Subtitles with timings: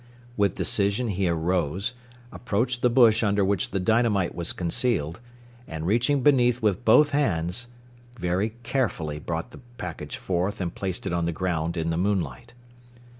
[0.35, 1.93] With decision he arose,
[2.31, 5.19] approached the bush under which the dynamite was concealed,
[5.67, 7.67] and reaching beneath with both hands,
[8.19, 12.53] very carefully brought the package forth and placed it on the ground in the moonlight.